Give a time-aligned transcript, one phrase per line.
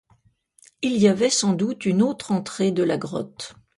[0.81, 3.53] Il y avait sans doute une autre entrée de la grotte.